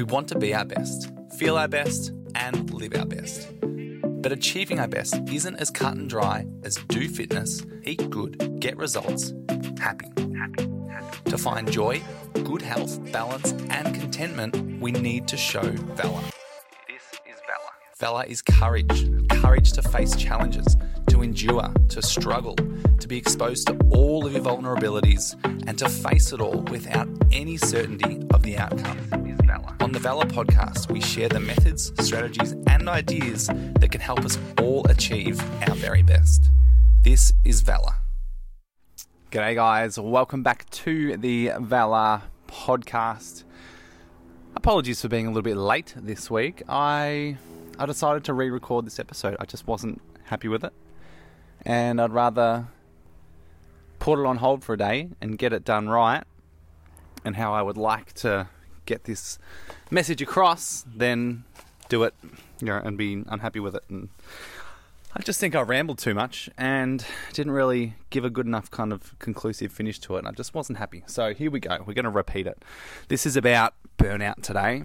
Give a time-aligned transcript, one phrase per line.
[0.00, 3.52] We want to be our best, feel our best, and live our best.
[3.60, 8.78] But achieving our best isn't as cut and dry as do fitness, eat good, get
[8.78, 9.34] results,
[9.78, 10.08] happy.
[11.26, 12.00] To find joy,
[12.32, 16.22] good health, balance, and contentment, we need to show valor.
[16.88, 17.72] This is valor.
[17.98, 19.10] Valor is courage
[19.42, 20.76] courage to face challenges,
[21.08, 25.34] to endure, to struggle, to be exposed to all of your vulnerabilities,
[25.66, 29.19] and to face it all without any certainty of the outcome.
[29.90, 34.38] On the Valor podcast, we share the methods, strategies, and ideas that can help us
[34.60, 36.48] all achieve our very best.
[37.02, 37.96] This is Valor.
[39.32, 39.98] G'day, guys.
[39.98, 43.42] Welcome back to the Valor podcast.
[44.54, 46.62] Apologies for being a little bit late this week.
[46.68, 47.36] I
[47.76, 49.36] I decided to re-record this episode.
[49.40, 50.72] I just wasn't happy with it,
[51.62, 52.68] and I'd rather
[53.98, 56.22] put it on hold for a day and get it done right,
[57.24, 58.50] and how I would like to
[58.90, 59.38] get this
[59.88, 61.44] message across then
[61.88, 62.14] do it,
[62.60, 63.84] you know, and be unhappy with it.
[63.88, 64.08] And
[65.14, 68.92] I just think I rambled too much and didn't really give a good enough kind
[68.92, 70.20] of conclusive finish to it.
[70.20, 71.04] And I just wasn't happy.
[71.06, 71.84] So here we go.
[71.86, 72.64] We're going to repeat it.
[73.08, 74.84] This is about burnout today,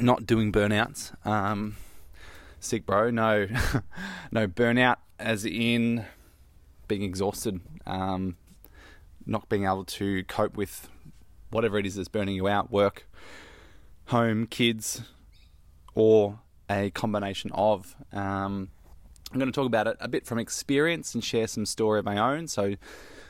[0.00, 1.14] not doing burnouts.
[1.24, 1.76] Um,
[2.58, 3.10] sick, bro.
[3.10, 3.46] No,
[4.32, 6.04] no burnout, as in
[6.88, 8.36] being exhausted, um,
[9.24, 10.88] not being able to cope with
[11.50, 13.08] whatever it is that's burning you out work,
[14.06, 15.02] home, kids,
[15.94, 17.94] or a combination of.
[18.12, 18.70] Um,
[19.32, 22.04] I'm going to talk about it a bit from experience and share some story of
[22.04, 22.48] my own.
[22.48, 22.74] So,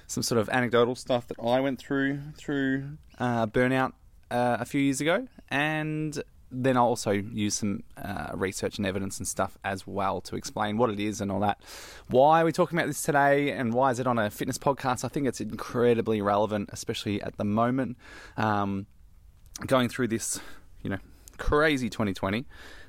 [0.07, 3.93] some sort of anecdotal stuff that I went through through uh, burnout
[4.31, 9.19] uh, a few years ago, and then I'll also use some uh, research and evidence
[9.19, 11.61] and stuff as well to explain what it is and all that.
[12.09, 15.05] Why are we talking about this today and why is it on a fitness podcast?
[15.05, 17.97] I think it's incredibly relevant, especially at the moment.
[18.37, 18.87] Um,
[19.67, 20.41] going through this,
[20.83, 20.99] you know,
[21.39, 22.47] crazy 2020.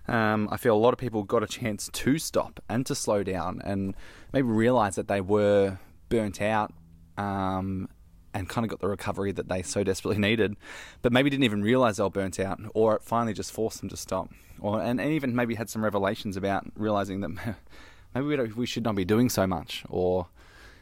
[0.08, 3.24] Um, I feel a lot of people got a chance to stop and to slow
[3.24, 3.96] down and
[4.34, 5.78] maybe realize that they were
[6.10, 6.74] burnt out
[7.18, 7.88] um,
[8.34, 10.56] and kind of got the recovery that they so desperately needed,
[11.02, 13.90] but maybe didn't even realize they were burnt out, or it finally just forced them
[13.90, 17.56] to stop, or and, and even maybe had some revelations about realizing that
[18.16, 20.28] maybe we, we should not be doing so much, or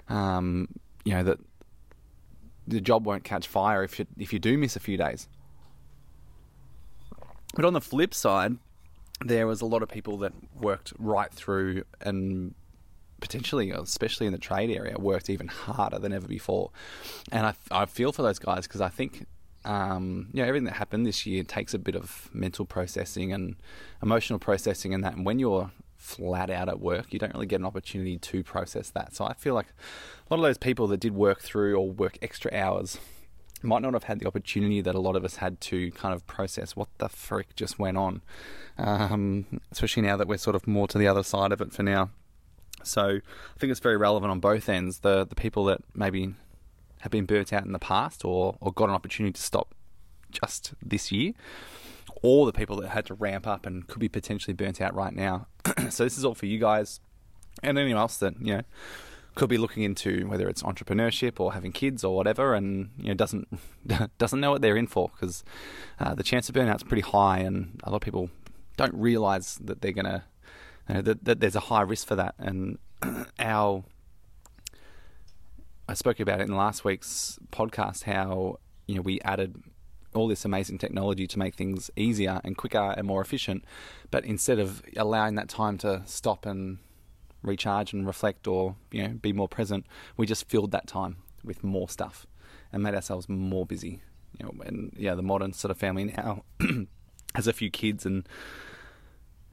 [0.07, 0.67] um,
[1.03, 1.39] you know that
[2.67, 5.27] the job won't catch fire if you if you do miss a few days.
[7.55, 8.57] But on the flip side,
[9.25, 12.53] there was a lot of people that worked right through and
[13.19, 16.71] potentially, especially in the trade area, worked even harder than ever before.
[17.31, 19.25] And I, I feel for those guys because I think
[19.65, 23.55] um, you know, everything that happened this year takes a bit of mental processing and
[24.01, 25.15] emotional processing and that.
[25.15, 28.89] And when you're flat out at work, you don't really get an opportunity to process
[28.91, 29.15] that.
[29.15, 32.17] So I feel like a lot of those people that did work through or work
[32.21, 32.97] extra hours
[33.61, 36.25] might not have had the opportunity that a lot of us had to kind of
[36.25, 38.21] process what the frick just went on.
[38.77, 41.83] Um, especially now that we're sort of more to the other side of it for
[41.83, 42.09] now.
[42.83, 44.99] So I think it's very relevant on both ends.
[44.99, 46.33] The the people that maybe
[47.01, 49.73] have been burnt out in the past or, or got an opportunity to stop
[50.31, 51.33] just this year,
[52.21, 55.13] or the people that had to ramp up and could be potentially burnt out right
[55.13, 55.47] now.
[55.89, 56.99] so this is all for you guys
[57.63, 58.61] and anyone else that, you know,
[59.35, 63.13] could be looking into whether it's entrepreneurship or having kids or whatever, and you know
[63.13, 63.47] doesn't
[64.17, 65.43] doesn't know what they're in for because
[65.99, 68.29] uh, the chance of burnout is pretty high, and a lot of people
[68.75, 70.25] don't realize that they're gonna
[70.89, 72.35] you know, that, that there's a high risk for that.
[72.39, 72.79] And
[73.39, 73.83] our,
[75.87, 79.61] I spoke about it in last week's podcast how you know we added
[80.15, 83.63] all this amazing technology to make things easier and quicker and more efficient,
[84.09, 86.79] but instead of allowing that time to stop and
[87.43, 89.85] recharge and reflect or you know be more present,
[90.17, 92.25] we just filled that time with more stuff
[92.73, 94.01] and made ourselves more busy.
[94.39, 96.43] You know, and yeah, the modern sort of family now
[97.35, 98.27] has a few kids and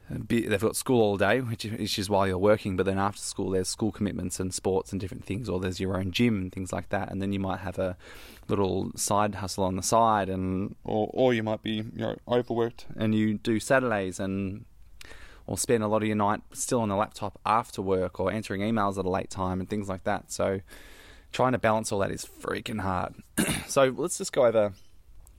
[0.09, 3.69] they've got school all day, which is while you're working, but then after school there's
[3.69, 6.91] school commitments and sports and different things, or there's your own gym and things like
[6.91, 7.97] that, and then you might have a
[8.49, 12.87] little side hustle on the side, and or or you might be you know overworked
[12.97, 14.65] and you do Saturdays and
[15.47, 18.61] or spend a lot of your night still on the laptop after work or answering
[18.61, 20.33] emails at a late time and things like that.
[20.33, 20.61] So
[21.33, 23.15] trying to balance all that is freaking hard.
[23.69, 24.73] so let's just go over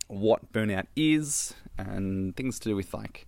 [0.07, 3.25] what burnout is and things to do with like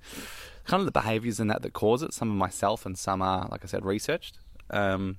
[0.70, 2.14] kind of the behaviors in that that cause it.
[2.14, 4.38] Some of myself and some are, like I said, researched.
[4.70, 5.18] Um,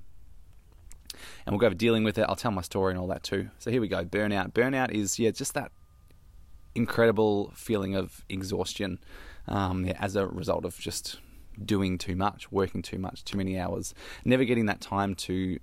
[1.45, 2.25] and we'll go over dealing with it.
[2.27, 3.49] I'll tell my story and all that too.
[3.59, 4.05] So here we go.
[4.05, 4.53] Burnout.
[4.53, 5.71] Burnout is yeah, just that
[6.73, 8.97] incredible feeling of exhaustion
[9.47, 11.19] um, yeah, as a result of just
[11.63, 13.93] doing too much, working too much, too many hours,
[14.23, 15.59] never getting that time to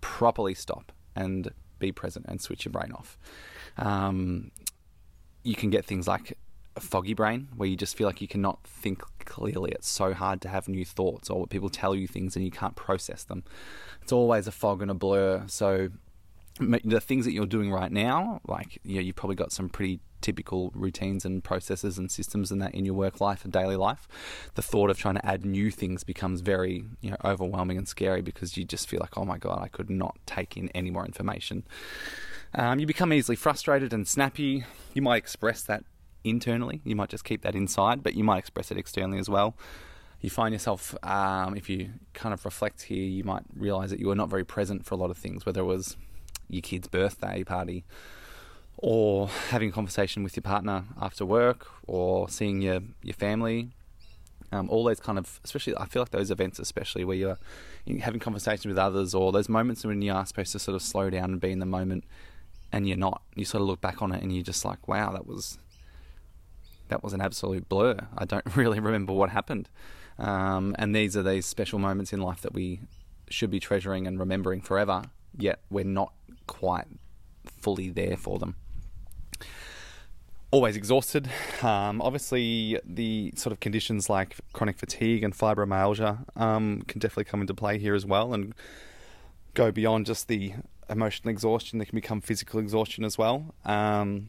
[0.00, 3.18] properly stop and be present and switch your brain off.
[3.76, 4.52] Um,
[5.42, 6.38] you can get things like
[6.76, 9.72] a foggy brain where you just feel like you cannot think clearly.
[9.72, 12.76] It's so hard to have new thoughts or people tell you things and you can't
[12.76, 13.44] process them.
[14.02, 15.44] It's always a fog and a blur.
[15.46, 15.90] So
[16.58, 20.00] the things that you're doing right now, like you know, you've probably got some pretty
[20.20, 24.06] typical routines and processes and systems and that in your work life and daily life.
[24.54, 28.20] The thought of trying to add new things becomes very you know overwhelming and scary
[28.20, 31.06] because you just feel like, oh my god, I could not take in any more
[31.06, 31.64] information.
[32.52, 34.64] Um, you become easily frustrated and snappy.
[34.92, 35.84] You might express that
[36.24, 36.80] internally.
[36.84, 39.56] You might just keep that inside, but you might express it externally as well.
[40.20, 44.08] You find yourself, um, if you kind of reflect here, you might realize that you
[44.08, 45.96] were not very present for a lot of things, whether it was
[46.48, 47.84] your kid's birthday party,
[48.76, 53.70] or having a conversation with your partner after work, or seeing your your family.
[54.52, 57.38] Um, all those kind of, especially, I feel like those events, especially where you're,
[58.00, 61.08] having conversations with others, or those moments when you are supposed to sort of slow
[61.08, 62.04] down and be in the moment,
[62.72, 63.22] and you're not.
[63.36, 65.58] You sort of look back on it and you're just like, wow, that was
[66.90, 67.96] that was an absolute blur.
[68.16, 69.68] I don't really remember what happened.
[70.18, 72.80] Um, and these are these special moments in life that we
[73.30, 75.04] should be treasuring and remembering forever,
[75.36, 76.12] yet we're not
[76.46, 76.86] quite
[77.46, 78.56] fully there for them.
[80.50, 81.30] Always exhausted.
[81.62, 87.40] Um, obviously, the sort of conditions like chronic fatigue and fibromyalgia um, can definitely come
[87.40, 88.52] into play here as well and
[89.54, 90.54] go beyond just the
[90.88, 91.78] emotional exhaustion.
[91.78, 93.54] They can become physical exhaustion as well.
[93.64, 94.28] Um,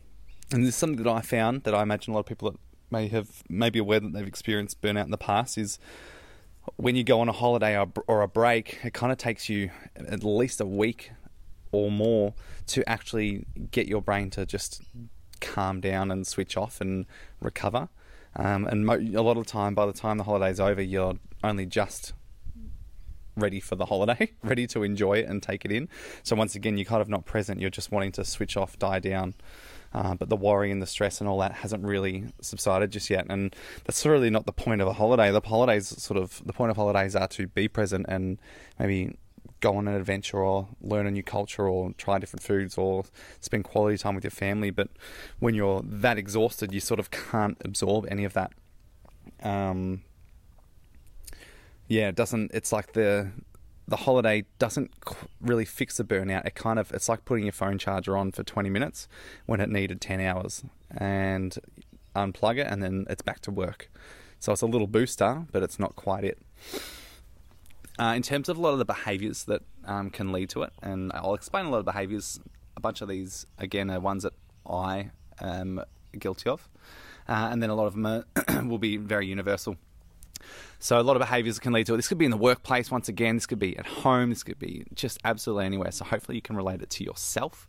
[0.51, 2.59] and this is something that I found that I imagine a lot of people that
[2.89, 5.79] may have maybe aware that they've experienced burnout in the past is
[6.75, 9.71] when you go on a holiday or, or a break, it kind of takes you
[9.95, 11.11] at least a week
[11.71, 12.33] or more
[12.67, 14.81] to actually get your brain to just
[15.39, 17.05] calm down and switch off and
[17.39, 17.89] recover.
[18.35, 21.15] Um, and mo- a lot of the time, by the time the holiday's over, you're
[21.43, 22.13] only just
[23.35, 25.89] ready for the holiday, ready to enjoy it and take it in.
[26.23, 27.59] So once again, you're kind of not present.
[27.59, 29.33] You're just wanting to switch off, die down.
[29.93, 33.25] Uh, but the worry and the stress and all that hasn't really subsided just yet.
[33.29, 33.53] And
[33.85, 35.31] that's really not the point of a holiday.
[35.31, 38.39] The holidays, sort of, the point of holidays are to be present and
[38.79, 39.17] maybe
[39.59, 43.03] go on an adventure or learn a new culture or try different foods or
[43.41, 44.69] spend quality time with your family.
[44.69, 44.89] But
[45.39, 48.53] when you're that exhausted, you sort of can't absorb any of that.
[49.43, 50.03] Um,
[51.87, 52.51] yeah, it doesn't.
[52.53, 53.31] It's like the
[53.87, 54.91] the holiday doesn't
[55.41, 56.45] really fix the burnout.
[56.45, 59.07] It kind of it's like putting your phone charger on for 20 minutes
[59.45, 60.63] when it needed 10 hours
[60.95, 61.57] and
[62.15, 63.89] unplug it and then it's back to work.
[64.39, 66.39] So it's a little booster, but it's not quite it.
[67.99, 70.73] Uh, in terms of a lot of the behaviours that um, can lead to it,
[70.81, 72.39] and I'll explain a lot of behaviours.
[72.75, 74.33] A bunch of these, again, are ones that
[74.67, 75.83] I am
[76.17, 76.67] guilty of,
[77.27, 78.25] uh, and then a lot of them are,
[78.63, 79.75] will be very universal.
[80.79, 81.97] So a lot of behaviours can lead to it.
[81.97, 83.35] This could be in the workplace once again.
[83.35, 84.29] This could be at home.
[84.29, 85.91] This could be just absolutely anywhere.
[85.91, 87.67] So hopefully you can relate it to yourself.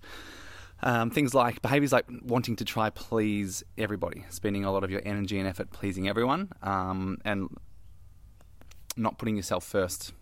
[0.82, 5.00] Um, things like behaviours like wanting to try please everybody, spending a lot of your
[5.04, 7.56] energy and effort pleasing everyone, um, and
[8.96, 10.12] not putting yourself first,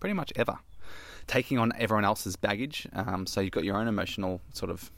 [0.00, 0.58] pretty much ever.
[1.26, 2.86] Taking on everyone else's baggage.
[2.92, 4.90] Um, so you've got your own emotional sort of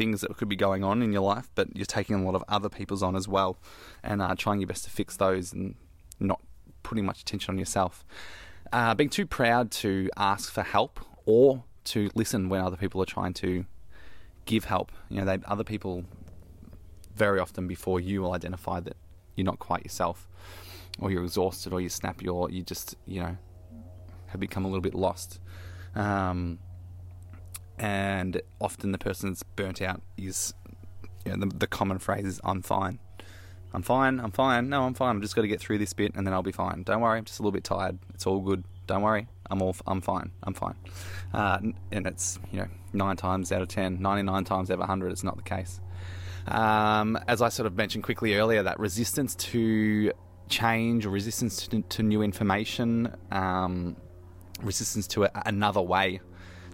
[0.00, 2.42] things that could be going on in your life, but you're taking a lot of
[2.48, 3.58] other people's on as well,
[4.02, 5.76] and uh, trying your best to fix those and
[6.20, 6.40] not
[6.82, 8.04] putting much attention on yourself.
[8.72, 13.06] Uh, being too proud to ask for help or to listen when other people are
[13.06, 13.64] trying to
[14.44, 14.92] give help.
[15.08, 16.04] You know, other people
[17.14, 18.96] very often before you will identify that
[19.34, 20.28] you're not quite yourself,
[20.98, 23.36] or you're exhausted, or you snap, or you just you know
[24.26, 25.40] have become a little bit lost.
[25.94, 26.58] Um,
[27.78, 30.54] and often the person that's burnt out is
[31.24, 32.98] you know, the, the common phrase is "I'm fine."
[33.72, 34.68] I'm fine, I'm fine.
[34.68, 35.16] No, I'm fine.
[35.16, 36.82] I'm just got to get through this bit and then I'll be fine.
[36.82, 37.98] Don't worry, I'm just a little bit tired.
[38.14, 38.64] It's all good.
[38.86, 40.32] Don't worry, I'm all, I'm fine.
[40.42, 40.74] I'm fine.
[41.32, 41.58] Uh,
[41.92, 45.22] and it's, you know, nine times out of 10, 99 times out of 100, it's
[45.22, 45.80] not the case.
[46.48, 50.12] Um, as I sort of mentioned quickly earlier, that resistance to
[50.48, 53.96] change or resistance to, to new information, um,
[54.60, 56.20] resistance to a, another way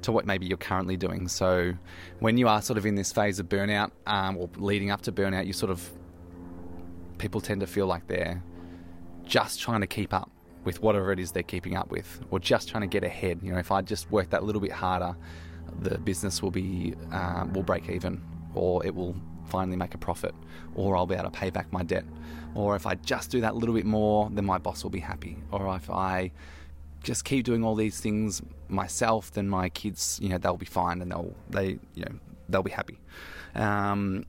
[0.03, 1.29] to what maybe you're currently doing.
[1.29, 1.75] So
[2.21, 5.12] when you are sort of in this phase of burnout um, or leading up to
[5.12, 5.91] burnout, you sort of
[7.19, 8.43] people tend to feel like they're
[9.25, 10.31] just trying to keep up
[10.65, 13.39] with whatever it is they're keeping up with, or just trying to get ahead.
[13.43, 15.17] You know, if I just work that little bit harder,
[15.81, 18.23] the business will be um, will break even,
[18.55, 19.15] or it will
[19.47, 20.35] finally make a profit,
[20.75, 22.05] or I'll be able to pay back my debt,
[22.55, 25.39] or if I just do that little bit more, then my boss will be happy,
[25.53, 26.33] or if I
[27.03, 31.01] just keep doing all these things myself, then my kids, you know, they'll be fine
[31.01, 32.19] and they'll they you know
[32.49, 32.99] they'll be happy.
[33.55, 34.27] Um,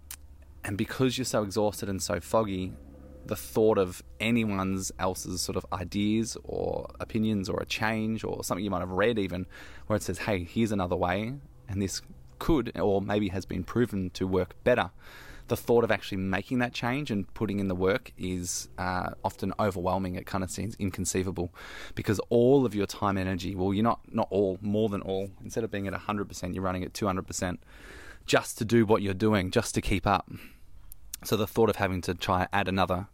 [0.67, 2.74] and because you're so exhausted and so foggy,
[3.25, 8.63] the thought of anyone's else's sort of ideas or opinions or a change or something
[8.63, 9.45] you might have read even
[9.88, 11.33] where it says, hey, here's another way,
[11.69, 12.01] and this
[12.38, 14.91] could or maybe has been proven to work better,
[15.47, 19.53] the thought of actually making that change and putting in the work is uh, often
[19.57, 20.15] overwhelming.
[20.15, 21.53] It kind of seems inconceivable
[21.95, 25.29] because all of your time and energy, well, you're not, not all, more than all,
[25.41, 27.57] instead of being at 100%, you're running at 200%
[28.25, 30.29] just to do what you're doing, just to keep up.
[31.24, 33.07] So the thought of having to try add another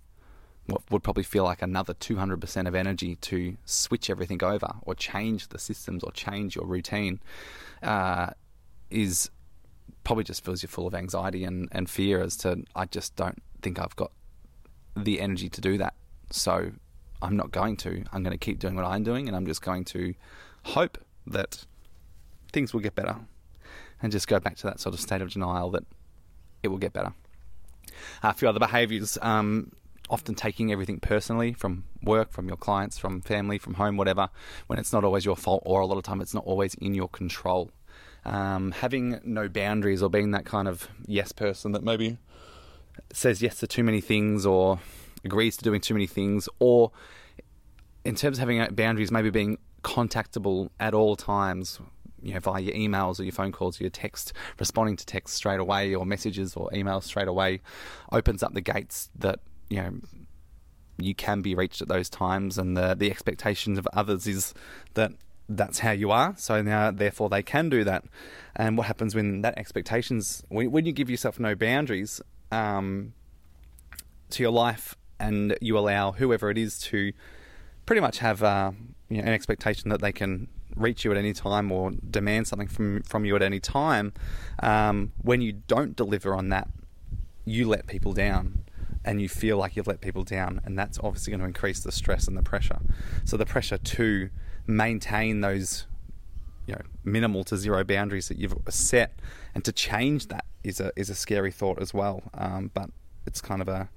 [0.65, 5.49] what would probably feel like another 200% of energy to switch everything over or change
[5.49, 7.19] the systems or change your routine
[7.81, 8.27] uh,
[8.89, 9.29] is
[10.03, 13.41] probably just fills you full of anxiety and, and fear as to I just don't
[13.61, 14.11] think I've got
[14.95, 15.95] the energy to do that.
[16.29, 16.71] So
[17.21, 18.03] I'm not going to.
[18.13, 20.13] I'm going to keep doing what I'm doing and I'm just going to
[20.63, 21.65] hope that
[22.51, 23.17] things will get better
[24.01, 25.83] and just go back to that sort of state of denial that
[26.61, 27.13] it will get better.
[28.21, 29.71] A few other behaviors, um,
[30.09, 34.29] often taking everything personally from work, from your clients, from family, from home, whatever,
[34.67, 36.93] when it's not always your fault or a lot of time it's not always in
[36.93, 37.71] your control.
[38.25, 42.17] Um, having no boundaries or being that kind of yes person that maybe
[43.11, 44.79] says yes to too many things or
[45.25, 46.91] agrees to doing too many things, or
[48.05, 51.79] in terms of having boundaries, maybe being contactable at all times,
[52.23, 55.35] you know, via your emails or your phone calls, or your text, responding to text
[55.35, 57.61] straight away or messages or emails straight away,
[58.11, 59.39] opens up the gates that
[59.69, 59.93] you know
[60.97, 64.53] you can be reached at those times, and the the expectations of others is
[64.93, 65.11] that
[65.49, 66.33] that's how you are.
[66.37, 68.05] So now, therefore, they can do that.
[68.55, 73.13] And what happens when that expectations, when, when you give yourself no boundaries um,
[74.29, 77.13] to your life, and you allow whoever it is to
[77.85, 78.71] pretty much have uh,
[79.09, 82.67] you know, an expectation that they can reach you at any time or demand something
[82.67, 84.13] from from you at any time.
[84.61, 86.67] Um, when you don't deliver on that,
[87.45, 88.63] you let people down,
[89.03, 91.91] and you feel like you've let people down, and that's obviously going to increase the
[91.91, 92.79] stress and the pressure.
[93.25, 94.29] So the pressure to
[94.65, 95.85] maintain those
[96.65, 99.19] you know minimal to zero boundaries that you've set,
[99.53, 102.23] and to change that is a is a scary thought as well.
[102.33, 102.89] Um, but
[103.25, 103.89] it's kind of a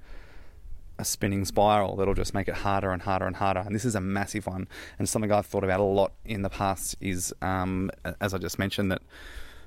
[0.99, 3.59] a spinning spiral that'll just make it harder and harder and harder.
[3.59, 6.49] And this is a massive one, and something I've thought about a lot in the
[6.49, 9.01] past is, um, as I just mentioned, that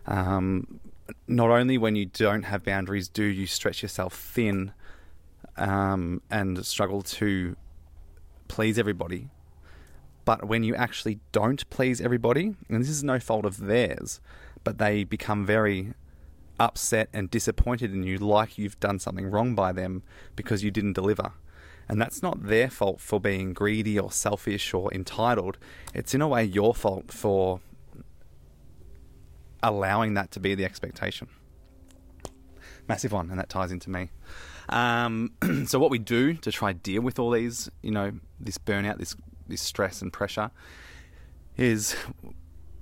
[0.07, 0.81] um,
[1.29, 4.73] not only when you don't have boundaries do you stretch yourself thin
[5.57, 7.57] um, and struggle to
[8.49, 9.29] please everybody,
[10.25, 14.21] but when you actually don't please everybody, and this is no fault of theirs,
[14.65, 15.95] but they become very
[16.61, 20.03] upset and disappointed in you, like you've done something wrong by them
[20.37, 21.33] because you didn't deliver.
[21.89, 25.59] And that's not their fault for being greedy or selfish or entitled.
[25.93, 27.61] It's in a way your fault for
[29.63, 31.27] allowing that to be the expectation.
[32.87, 34.11] Massive one, and that ties into me.
[34.69, 35.33] Um,
[35.67, 39.17] so, what we do to try deal with all these, you know, this burnout, this
[39.49, 40.51] this stress and pressure
[41.57, 41.97] is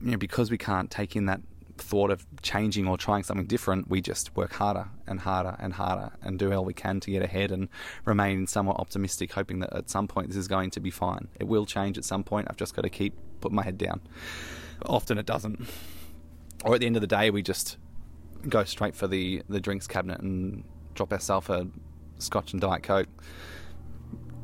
[0.01, 1.41] you know because we can't take in that
[1.81, 6.13] thought of changing or trying something different, we just work harder and harder and harder
[6.23, 7.69] and do all we can to get ahead and
[8.05, 11.29] remain somewhat optimistic, hoping that at some point this is going to be fine.
[11.39, 12.49] It will change at some point.
[12.51, 14.01] I've just got to keep putting my head down.
[14.87, 15.69] Often it doesn't.
[16.65, 17.77] Or at the end of the day, we just
[18.49, 21.69] go straight for the, the drinks cabinet and drop ourselves a
[22.19, 23.09] scotch and diet coke,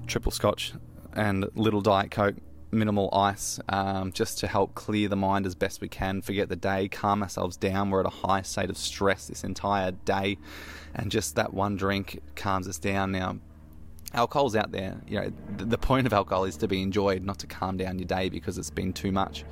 [0.07, 0.73] triple scotch,
[1.15, 2.37] and little Diet Coke,
[2.75, 6.57] minimal ice, um, just to help clear the mind as best we can, forget the
[6.57, 7.91] day, calm ourselves down.
[7.91, 10.39] We're at a high state of stress this entire day,
[10.95, 13.13] and just that one drink calms us down.
[13.13, 13.39] Now,
[14.13, 15.01] alcohol's out there.
[15.07, 18.07] You know, the point of alcohol is to be enjoyed, not to calm down your
[18.07, 19.45] day because it's been too much.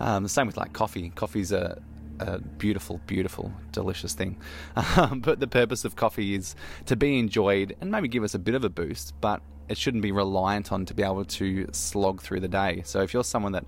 [0.00, 1.10] Um, the same with like coffee.
[1.10, 1.80] Coffee's a
[2.20, 4.38] a beautiful, beautiful, delicious thing.
[5.14, 6.54] But the purpose of coffee is
[6.86, 10.02] to be enjoyed and maybe give us a bit of a boost, but it shouldn't
[10.02, 12.82] be reliant on to be able to slog through the day.
[12.84, 13.64] So if you're someone that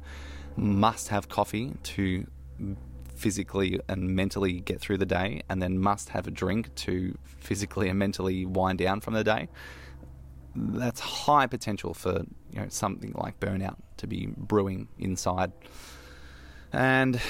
[0.57, 2.27] must have coffee to
[3.15, 7.89] physically and mentally get through the day, and then must have a drink to physically
[7.89, 9.49] and mentally wind down from the day,
[10.55, 15.53] that's high potential for you know something like burnout to be brewing inside.
[16.73, 17.21] And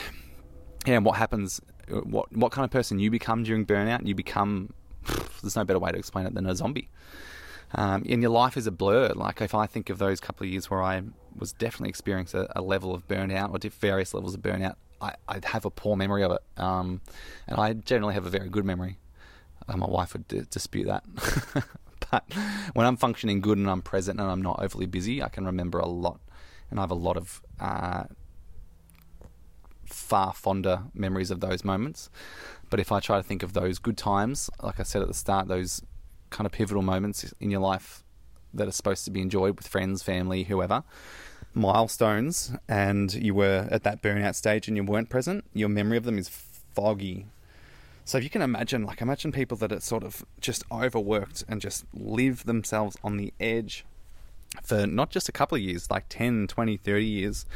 [0.86, 1.60] yeah, and what happens?
[1.88, 4.06] What what kind of person you become during burnout?
[4.06, 4.72] You become.
[5.42, 6.88] There's no better way to explain it than a zombie
[7.74, 9.12] um, and your life is a blur.
[9.14, 11.02] Like if I think of those couple of years where I
[11.36, 15.40] was definitely experiencing a, a level of burnout or various levels of burnout, I, I
[15.44, 17.00] have a poor memory of it, um,
[17.46, 18.98] and I generally have a very good memory.
[19.68, 21.04] Uh, my wife would d- dispute that.
[22.10, 22.24] but
[22.72, 25.78] when I'm functioning good and I'm present and I'm not overly busy, I can remember
[25.78, 26.20] a lot,
[26.70, 28.04] and I have a lot of uh,
[29.86, 32.10] far fonder memories of those moments.
[32.70, 35.14] But if I try to think of those good times, like I said at the
[35.14, 35.82] start, those
[36.30, 38.02] kind of pivotal moments in your life
[38.52, 40.82] that are supposed to be enjoyed with friends, family, whoever,
[41.54, 46.04] milestones, and you were at that burnout stage and you weren't present, your memory of
[46.04, 47.26] them is foggy.
[48.04, 51.60] So if you can imagine, like, imagine people that are sort of just overworked and
[51.60, 53.84] just live themselves on the edge
[54.62, 57.46] for not just a couple of years, like 10, 20, 30 years.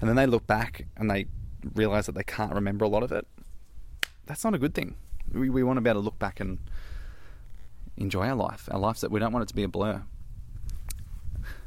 [0.00, 1.26] And then they look back and they
[1.74, 3.26] realize that they can't remember a lot of it.
[4.26, 4.96] That's not a good thing.
[5.32, 6.58] We, we want to be able to look back and
[7.96, 10.02] enjoy our life, our lives that we don't want it to be a blur.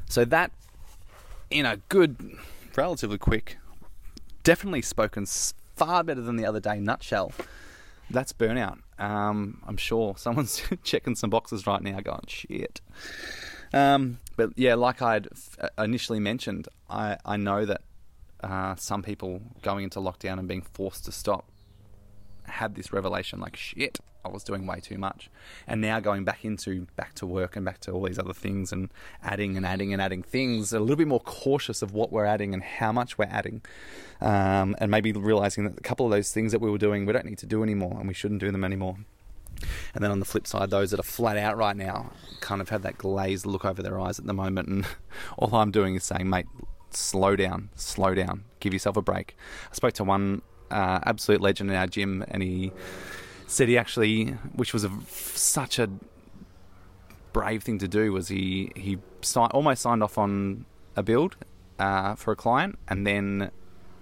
[0.08, 0.50] So that,
[1.50, 2.36] in a good,
[2.76, 3.58] relatively quick,
[4.42, 7.32] definitely spoken far better than the other day nutshell
[8.10, 8.78] that's burnout.
[8.98, 12.80] Um, I'm sure someone's checking some boxes right now, going shit.
[13.72, 15.28] Um, but yeah, like I'd
[15.60, 17.82] uh, initially mentioned, I I know that
[18.42, 21.46] uh, some people going into lockdown and being forced to stop
[22.44, 25.30] had this revelation like shit I was doing way too much
[25.66, 28.72] and now going back into back to work and back to all these other things
[28.72, 28.90] and
[29.22, 32.52] adding and adding and adding things a little bit more cautious of what we're adding
[32.52, 33.62] and how much we're adding
[34.20, 37.12] um, and maybe realizing that a couple of those things that we were doing we
[37.12, 38.96] don't need to do anymore and we shouldn't do them anymore
[39.94, 42.68] and then on the flip side, those that are flat out right now kind of
[42.70, 44.68] have that glazed look over their eyes at the moment.
[44.68, 44.86] And
[45.38, 46.46] all I'm doing is saying, mate,
[46.96, 49.36] slow down, slow down, give yourself a break.
[49.70, 52.72] I spoke to one uh, absolute legend in our gym, and he
[53.46, 55.88] said he actually, which was a, such a
[57.32, 60.64] brave thing to do, was he he si- almost signed off on
[60.96, 61.36] a build
[61.78, 63.50] uh, for a client and then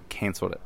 [0.09, 0.61] cancelled it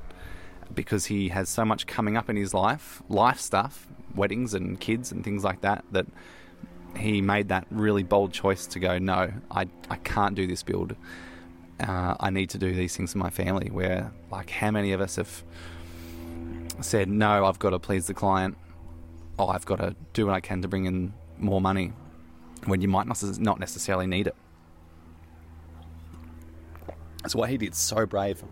[0.75, 5.12] because he has so much coming up in his life, life stuff, weddings and kids
[5.12, 6.07] and things like that, that
[6.97, 10.95] he made that really bold choice to go, no, I, I can't do this build.
[11.81, 13.71] Uh, I need to do these things for my family.
[13.71, 15.43] Where, like, how many of us have
[16.81, 18.57] said, no, I've got to please the client.
[19.38, 21.93] Oh, I've got to do what I can to bring in more money
[22.67, 24.37] when you might not necessarily need it.
[27.26, 28.43] So what he did, so brave.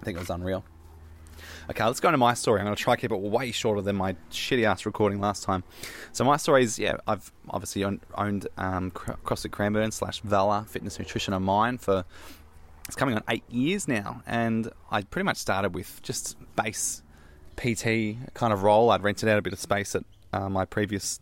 [0.00, 0.64] I think it was unreal.
[1.68, 2.60] Okay, let's go into my story.
[2.60, 5.42] I'm going to try to keep it way shorter than my shitty ass recording last
[5.42, 5.64] time.
[6.12, 11.34] So my story is, yeah, I've obviously owned um, CrossFit Cranbourne slash Valor Fitness Nutrition
[11.34, 12.04] and Mind for
[12.86, 17.02] it's coming on eight years now, and I pretty much started with just base
[17.56, 18.90] PT kind of role.
[18.90, 21.20] I'd rented out a bit of space at uh, my previous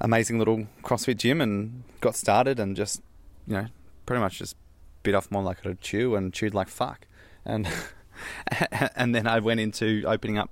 [0.00, 3.02] amazing little CrossFit gym and got started and just,
[3.46, 3.66] you know,
[4.04, 4.56] pretty much just
[5.02, 7.06] bit off more like I could chew and chewed like fuck.
[7.44, 7.68] And
[8.94, 10.50] and then I went into opening up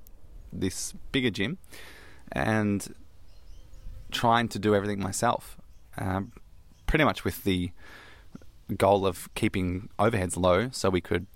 [0.52, 1.58] this bigger gym
[2.32, 2.94] and
[4.10, 5.56] trying to do everything myself,
[5.98, 6.32] um,
[6.86, 7.70] pretty much with the
[8.76, 11.26] goal of keeping overheads low so we could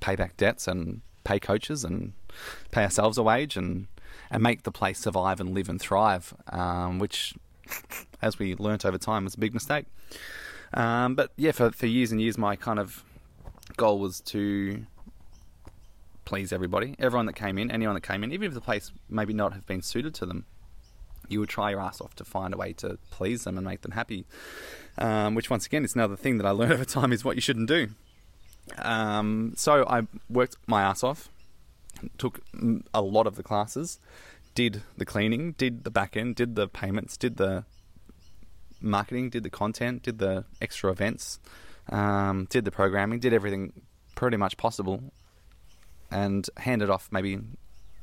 [0.00, 2.12] pay back debts and pay coaches and
[2.70, 3.86] pay ourselves a wage and
[4.30, 7.34] and make the place survive and live and thrive, um, which,
[8.22, 9.86] as we learnt over time, was a big mistake.
[10.72, 13.04] Um, but yeah, for, for years and years, my kind of
[13.76, 14.86] goal was to
[16.24, 19.32] please everybody, everyone that came in, anyone that came in, even if the place maybe
[19.32, 20.44] not have been suited to them,
[21.30, 23.82] you would try your ass off to find a way to please them and make
[23.82, 24.26] them happy.
[24.98, 27.42] Um, which, once again, is another thing that I learned over time is what you
[27.42, 27.88] shouldn't do.
[28.78, 31.28] Um, so I worked my ass off,
[32.18, 32.40] took
[32.94, 33.98] a lot of the classes,
[34.54, 37.64] did the cleaning, did the back end, did the payments, did the
[38.80, 41.38] marketing, did the content, did the extra events,
[41.88, 43.72] um, did the programming, did everything
[44.14, 45.12] pretty much possible
[46.10, 47.38] and handed off maybe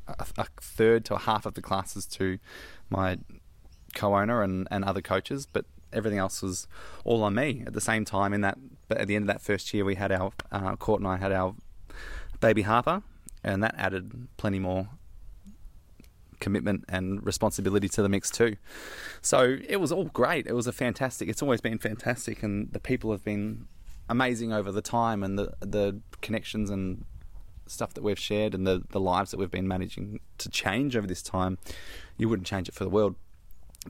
[0.08, 2.40] a, third to a half of the classes to
[2.90, 3.18] my
[3.96, 6.68] co-owner and, and other coaches, but everything else was
[7.04, 7.64] all on me.
[7.66, 8.58] At the same time, in that,
[8.90, 11.32] at the end of that first year, we had our uh, Court and I had
[11.32, 11.56] our
[12.40, 13.04] baby Harper,
[13.44, 14.90] and that added plenty more
[16.40, 18.58] commitment and responsibility to the mix too.
[19.22, 20.46] So it was all great.
[20.46, 21.30] It was a fantastic.
[21.30, 23.68] It's always been fantastic, and the people have been
[24.10, 27.06] amazing over the time, and the the connections and
[27.72, 31.08] stuff that we've shared and the, the lives that we've been managing to change over
[31.08, 31.58] this time,
[32.18, 33.16] you wouldn't change it for the world.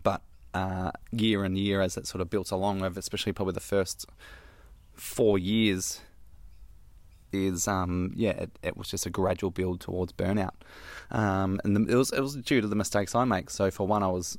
[0.02, 0.22] But
[0.54, 4.06] uh, year and year, as it sort of built along, over especially probably the first
[4.94, 6.02] four years,
[7.32, 10.54] is um, yeah, it, it, was just a gradual build towards burnout,
[11.12, 13.50] um, and the, it was it was due to the mistakes I make.
[13.50, 14.38] So for one, I was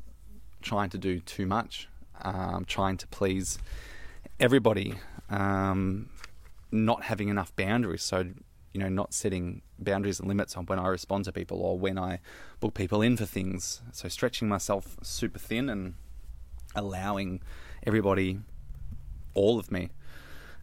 [0.62, 1.88] trying to do too much,
[2.22, 3.58] um, trying to please
[4.40, 4.94] everybody,
[5.30, 6.08] um,
[6.72, 8.02] not having enough boundaries.
[8.02, 8.26] So
[8.72, 11.98] you know, not setting boundaries and limits on when I respond to people or when
[11.98, 12.20] I
[12.60, 13.82] book people in for things.
[13.92, 15.94] So stretching myself super thin and
[16.74, 17.40] allowing
[17.86, 18.40] everybody,
[19.34, 19.90] all of me,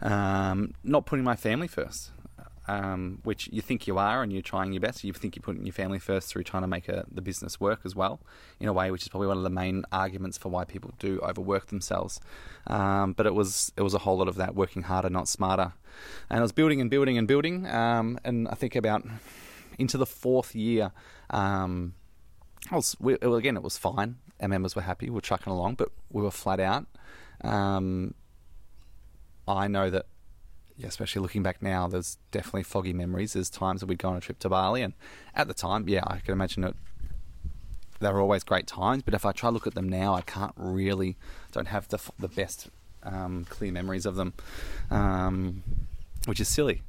[0.02, 2.12] um, not putting my family first
[2.68, 5.04] um, which you think you are and you're trying your best.
[5.04, 7.82] You think you're putting your family first through trying to make a, the business work
[7.86, 8.20] as well,
[8.60, 11.20] in a way, which is probably one of the main arguments for why people do
[11.22, 12.20] overwork themselves.
[12.68, 15.74] Um, but it was it was a whole lot of that working harder, not smarter.
[16.30, 17.68] And I was building and building and building.
[17.68, 19.06] Um, and I think about
[19.78, 20.92] into the fourth year,
[21.30, 21.94] um,
[22.72, 24.18] I was we, again, it was fine.
[24.42, 25.10] Our members were happy.
[25.10, 26.86] We are trucking along, but we were flat out.
[27.42, 28.16] Um,
[29.48, 30.08] I know that,
[30.78, 33.34] yeah, especially looking back now, there's definitely foggy memories.
[33.34, 34.94] There's times that we'd go on a trip to Bali, and
[35.34, 36.76] at the time, yeah, I can imagine it.
[38.00, 40.22] They were always great times, but if I try to look at them now, I
[40.22, 41.16] can't really,
[41.52, 42.70] don't have the the best
[43.04, 44.34] um, clear memories of them,
[44.92, 45.64] um,
[46.26, 46.82] which is silly.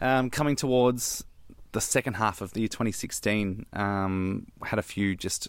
[0.00, 1.24] Um, coming towards
[1.72, 5.48] the second half of the year 2016, um, had a few just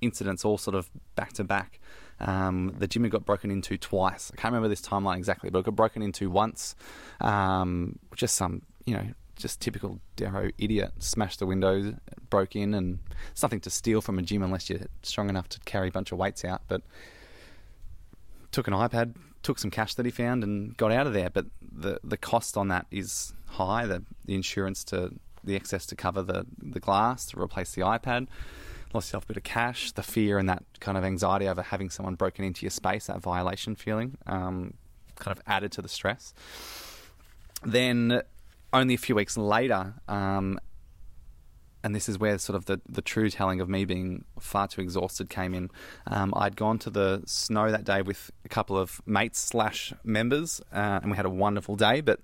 [0.00, 1.80] incidents all sort of back to back.
[2.20, 4.30] Um, the gym had got broken into twice.
[4.32, 6.74] I can't remember this timeline exactly, but it got broken into once.
[7.20, 11.94] Um, just some, you know, just typical Darrow idiot smashed the windows,
[12.28, 12.98] broke in, and
[13.30, 16.12] it's nothing to steal from a gym unless you're strong enough to carry a bunch
[16.12, 16.62] of weights out.
[16.66, 16.82] But
[18.50, 21.30] took an iPad, took some cash that he found, and got out of there.
[21.30, 23.86] But the the cost on that is high.
[23.86, 25.12] The the insurance to
[25.44, 28.26] the excess to cover the the glass to replace the iPad
[28.94, 31.90] lost yourself a bit of cash, the fear and that kind of anxiety over having
[31.90, 34.74] someone broken into your space, that violation feeling, um,
[35.16, 36.34] kind of added to the stress.
[37.64, 38.22] Then,
[38.72, 40.58] only a few weeks later, um,
[41.82, 44.80] and this is where sort of the, the true telling of me being far too
[44.80, 45.70] exhausted came in.
[46.06, 50.60] Um, I'd gone to the snow that day with a couple of mates slash members,
[50.72, 52.20] uh, and we had a wonderful day, but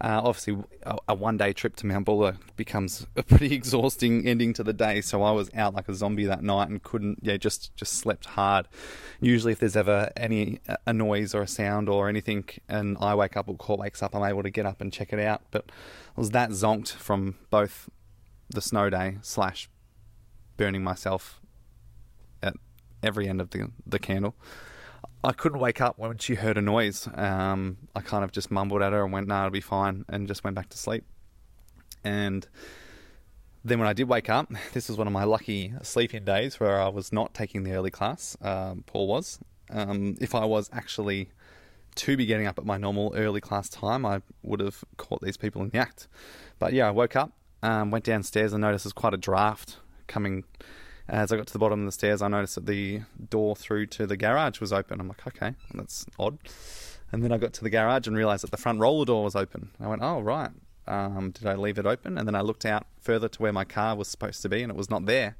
[0.00, 4.52] uh, obviously, a, a one day trip to Mount Buller becomes a pretty exhausting ending
[4.54, 5.00] to the day.
[5.00, 8.26] So I was out like a zombie that night and couldn't, yeah, just, just slept
[8.26, 8.68] hard.
[9.20, 13.36] Usually, if there's ever any a noise or a sound or anything, and I wake
[13.36, 15.42] up or Court wakes up, I'm able to get up and check it out.
[15.50, 15.66] But
[16.16, 17.88] I was that zonked from both
[18.48, 19.68] the snow day slash
[20.56, 21.40] burning myself
[22.42, 22.54] at
[23.02, 24.34] every end of the the candle.
[25.22, 27.08] I couldn't wake up when she heard a noise.
[27.14, 30.04] Um, I kind of just mumbled at her and went, "No, nah, it'll be fine,"
[30.08, 31.04] and just went back to sleep.
[32.02, 32.48] And
[33.62, 36.80] then when I did wake up, this was one of my lucky sleep-in days where
[36.80, 38.36] I was not taking the early class.
[38.40, 39.38] Um, Paul was.
[39.68, 41.30] Um, if I was actually
[41.96, 45.36] to be getting up at my normal early class time, I would have caught these
[45.36, 46.08] people in the act.
[46.58, 50.44] But yeah, I woke up, um, went downstairs, and noticed there's quite a draft coming
[51.10, 53.86] as I got to the bottom of the stairs, I noticed that the door through
[53.86, 55.00] to the garage was open.
[55.00, 56.38] I'm like, okay, that's odd.
[57.10, 59.34] And then I got to the garage and realised that the front roller door was
[59.34, 59.70] open.
[59.80, 60.50] I went, oh, right.
[60.86, 62.16] Um, did I leave it open?
[62.16, 64.70] And then I looked out further to where my car was supposed to be, and
[64.70, 65.36] it was not there.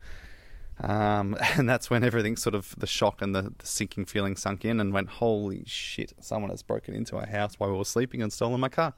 [0.81, 4.65] Um, and that's when everything sort of the shock and the, the, sinking feeling sunk
[4.65, 8.23] in and went, holy shit, someone has broken into our house while we were sleeping
[8.23, 8.93] and stolen my car.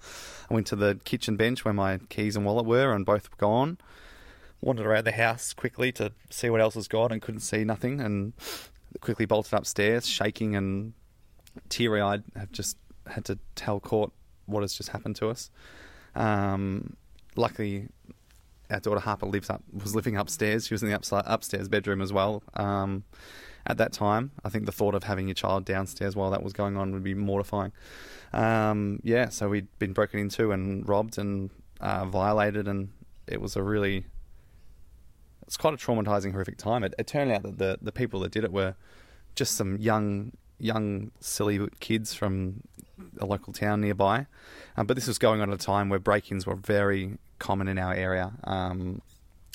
[0.51, 3.37] I went to the kitchen bench where my keys and wallet were, and both were
[3.37, 3.77] gone
[4.62, 8.01] wandered around the house quickly to see what else was gone and couldn't see nothing
[8.01, 8.33] and
[9.01, 10.94] quickly bolted upstairs, shaking and
[11.68, 12.22] teary eyed.
[12.37, 14.12] Have just had to tell Court
[14.46, 15.51] what has just happened to us.
[16.14, 16.96] Um,
[17.37, 17.88] luckily,
[18.70, 20.66] our daughter Harper lives up was living upstairs.
[20.66, 22.42] She was in the upside, upstairs bedroom as well.
[22.55, 23.05] Um,
[23.66, 26.53] at that time, I think the thought of having your child downstairs while that was
[26.53, 27.72] going on would be mortifying.
[28.33, 32.88] Um, yeah, so we'd been broken into and robbed and uh, violated, and
[33.27, 34.05] it was a really
[35.47, 36.85] it's quite a traumatizing, horrific time.
[36.85, 38.75] It, it, turned out that the the people that did it were
[39.35, 42.63] just some young, young, silly kids from
[43.19, 44.27] a local town nearby.
[44.77, 47.79] Um, but this was going on at a time where break-ins were very common in
[47.79, 48.33] our area.
[48.45, 49.03] Um,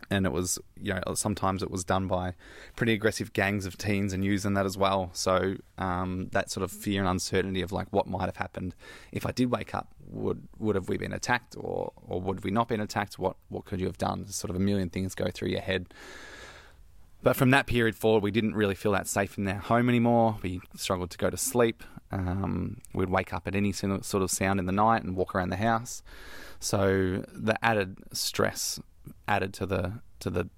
[0.10, 2.34] and it was you know sometimes it was done by
[2.76, 5.10] pretty aggressive gangs of teens and using that as well.
[5.14, 8.76] So um, that sort of fear and uncertainty of like what might have happened
[9.12, 9.94] if I did wake up.
[10.10, 13.20] Would would have we been attacked or or would we not been attacked?
[13.20, 14.28] What what could you have done?
[14.28, 15.94] Sort of a million things go through your head.
[17.24, 20.38] But from that period forward, we didn't really feel that safe in our home anymore.
[20.42, 21.84] We struggled to go to sleep.
[22.12, 25.50] Um, we'd wake up at any sort of sound in the night and walk around
[25.50, 26.04] the house.
[26.60, 28.80] So the added stress
[29.28, 30.50] added to the to the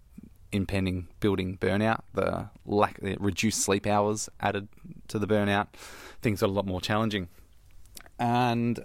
[0.51, 4.67] impending building burnout, the lack, the reduced sleep hours added
[5.07, 5.67] to the burnout.
[6.21, 7.27] Things got a lot more challenging,
[8.17, 8.83] and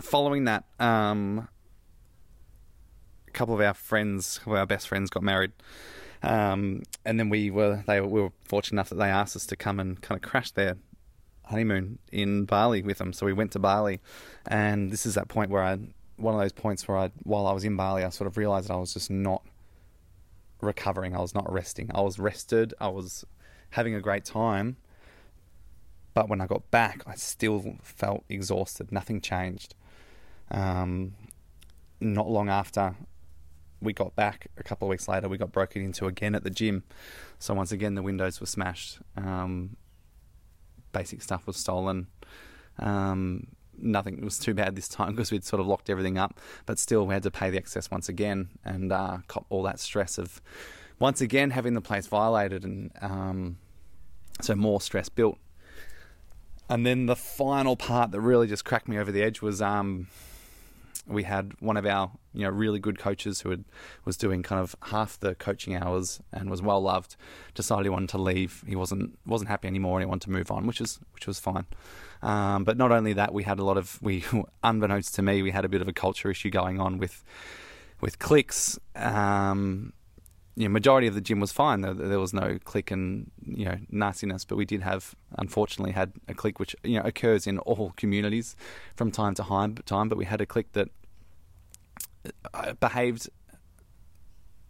[0.00, 1.48] following that, um,
[3.26, 5.52] a couple of our friends, of our best friends, got married.
[6.22, 9.56] Um, and then we were they we were fortunate enough that they asked us to
[9.56, 10.76] come and kind of crash their
[11.44, 13.12] honeymoon in Bali with them.
[13.12, 14.00] So we went to Bali,
[14.46, 15.78] and this is that point where I
[16.18, 18.68] one of those points where I, while I was in Bali, I sort of realized
[18.68, 19.42] that I was just not
[20.60, 21.14] recovering.
[21.14, 21.90] I was not resting.
[21.94, 22.74] I was rested.
[22.80, 23.24] I was
[23.70, 24.76] having a great time.
[26.14, 28.90] But when I got back, I still felt exhausted.
[28.90, 29.74] Nothing changed.
[30.50, 31.14] Um,
[32.00, 32.96] not long after
[33.80, 36.50] we got back, a couple of weeks later, we got broken into again at the
[36.50, 36.82] gym.
[37.38, 38.98] So once again, the windows were smashed.
[39.16, 39.76] Um,
[40.92, 42.08] basic stuff was stolen.
[42.78, 43.46] Um,
[43.80, 46.38] nothing was too bad this time because we'd sort of locked everything up.
[46.66, 49.80] But still, we had to pay the excess once again and uh, cop all that
[49.80, 50.40] stress of
[50.98, 53.58] once again having the place violated, and um,
[54.40, 55.38] so more stress built.
[56.68, 60.08] And then the final part that really just cracked me over the edge was um,
[61.08, 63.64] we had one of our you know really good coaches who had,
[64.04, 67.16] was doing kind of half the coaching hours and was well loved
[67.54, 70.50] decided he wanted to leave he wasn't wasn't happy anymore and he wanted to move
[70.50, 71.66] on which is which was fine
[72.22, 74.24] um, but not only that we had a lot of we
[74.62, 77.24] unbeknownst to me we had a bit of a culture issue going on with
[78.00, 79.92] with clicks um,
[80.58, 81.82] you know, majority of the gym was fine.
[81.82, 86.12] There, there, was no click and you know nastiness, but we did have, unfortunately, had
[86.26, 88.56] a click which you know occurs in all communities
[88.96, 89.44] from time to
[89.86, 90.08] time.
[90.08, 90.88] But we had a click that
[92.80, 93.28] behaved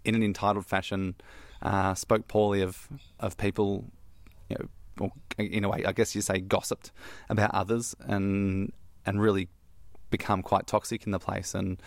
[0.04, 1.14] in an entitled fashion,
[1.62, 2.88] uh, spoke poorly of
[3.20, 3.84] of people,
[4.48, 4.68] you know,
[5.00, 6.90] or in a way, I guess you say gossiped
[7.28, 8.72] about others, and
[9.06, 9.48] and really
[10.10, 11.54] become quite toxic in the place.
[11.54, 11.80] And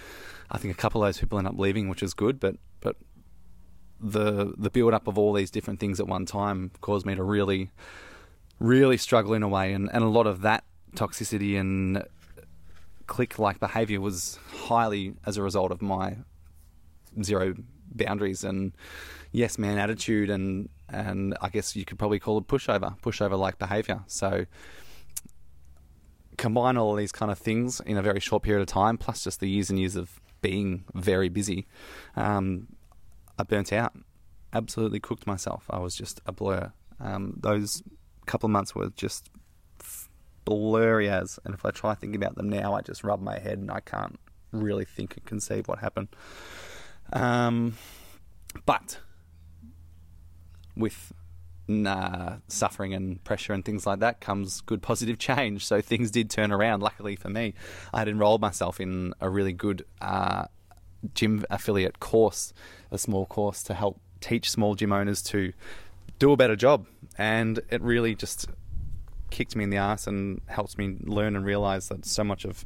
[0.52, 2.96] I think a couple of those people end up leaving, which is good, but but
[4.00, 7.24] the the build up of all these different things at one time caused me to
[7.24, 7.72] really
[8.60, 10.64] really struggle in a way and, and a lot of that
[10.96, 12.04] toxicity and
[13.12, 16.16] click like behavior was highly as a result of my
[17.22, 17.54] zero
[17.94, 18.72] boundaries and
[19.34, 23.60] yes man attitude and and I guess you could probably call it pushover pushover like
[23.60, 24.46] behavior so
[26.38, 29.42] combine all these kind of things in a very short period of time plus just
[29.42, 31.68] the years and years of being very busy
[32.16, 32.68] um,
[33.42, 33.94] I burnt out.
[34.54, 35.66] Absolutely cooked myself.
[35.70, 36.72] I was just a blur.
[37.00, 37.82] Um, those
[38.28, 39.30] couple of months were just
[40.46, 43.60] blurry as, and if I try thinking about them now, I just rub my head
[43.60, 44.20] and I can't
[44.52, 46.10] really think and conceive what happened.
[47.14, 47.76] Um,
[48.66, 49.00] but
[50.76, 51.14] with
[51.70, 55.66] uh, suffering and pressure and things like that comes good positive change.
[55.66, 56.82] So things did turn around.
[56.82, 57.54] Luckily for me,
[57.94, 60.46] I had enrolled myself in a really good uh,
[61.14, 62.54] gym affiliate course,
[62.92, 65.54] a small course to help teach small gym owners to
[66.20, 66.88] do a better job.
[67.18, 68.48] And it really just
[69.32, 72.64] kicked me in the ass and helped me learn and realize that so much of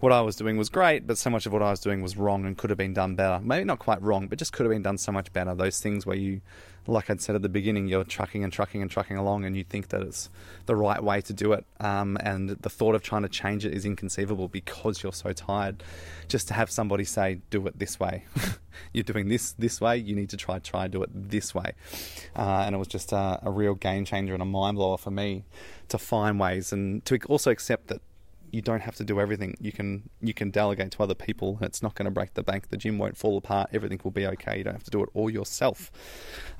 [0.00, 2.16] what I was doing was great, but so much of what I was doing was
[2.16, 3.40] wrong and could have been done better.
[3.44, 5.54] Maybe not quite wrong, but just could have been done so much better.
[5.54, 6.40] Those things where you
[6.86, 9.64] like I'd said at the beginning, you're trucking and trucking and trucking along, and you
[9.64, 10.28] think that it's
[10.66, 11.64] the right way to do it.
[11.80, 15.82] Um, and the thought of trying to change it is inconceivable because you're so tired.
[16.28, 18.24] Just to have somebody say, "Do it this way,"
[18.92, 19.96] you're doing this this way.
[19.96, 21.72] You need to try try do it this way.
[22.36, 25.10] Uh, and it was just a, a real game changer and a mind blower for
[25.10, 25.44] me
[25.88, 28.00] to find ways and to also accept that
[28.54, 29.56] you don't have to do everything.
[29.60, 31.58] You can you can delegate to other people.
[31.60, 32.68] It's not going to break the bank.
[32.68, 33.70] The gym won't fall apart.
[33.72, 34.58] Everything will be okay.
[34.58, 35.90] You don't have to do it all yourself.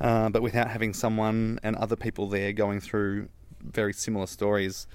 [0.00, 3.28] Uh, but without having someone and other people there going through
[3.60, 4.88] very similar stories,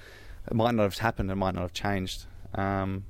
[0.45, 1.31] it might not have happened.
[1.31, 2.25] It might not have changed.
[2.53, 3.05] Um,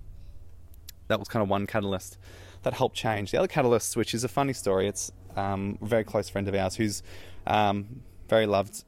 [1.07, 2.19] that was kind of one catalyst
[2.61, 3.31] that helped change.
[3.31, 6.53] The other catalyst, which is a funny story, it's um, a very close friend of
[6.53, 7.01] ours who's
[7.47, 8.83] um, very loved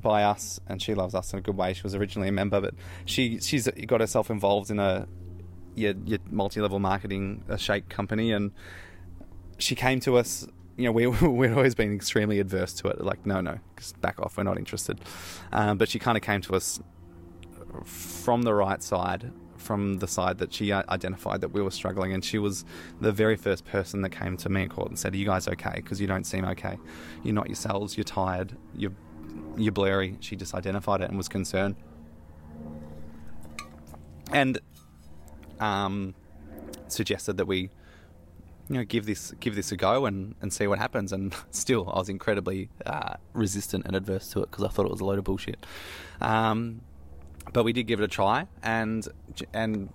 [0.00, 1.72] by us, and she loves us in a good way.
[1.72, 5.06] She was originally a member, but she she's got herself involved in a
[5.74, 8.50] your, your multi-level marketing a shake company, and
[9.58, 10.46] she came to us.
[10.76, 13.00] You know, we we'd always been extremely adverse to it.
[13.00, 14.36] Like, no, no, just back off.
[14.36, 15.00] We're not interested.
[15.52, 16.80] Um, but she kind of came to us
[17.84, 22.24] from the right side, from the side that she identified that we were struggling, and
[22.24, 22.64] she was
[23.00, 25.46] the very first person that came to me in Court and said, "Are you guys
[25.48, 25.74] okay?
[25.76, 26.78] Because you don't seem okay.
[27.22, 27.96] You're not yourselves.
[27.96, 28.56] You're tired.
[28.74, 28.92] You're
[29.72, 30.16] blurry.
[30.20, 31.76] She just identified it and was concerned.
[34.32, 34.58] And
[35.60, 36.14] um,
[36.88, 37.70] suggested that we,
[38.68, 41.12] you know, give this give this a go and, and see what happens.
[41.12, 44.92] And still, I was incredibly uh, resistant and adverse to it because I thought it
[44.92, 45.64] was a load of bullshit.
[46.20, 46.80] Um,
[47.52, 49.06] but we did give it a try, and
[49.54, 49.90] and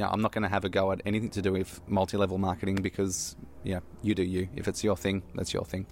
[0.00, 2.76] know, I'm not going to have a go at anything to do with multi-level marketing
[2.76, 4.48] because yeah, you do you.
[4.54, 5.86] If it's your thing, that's your thing.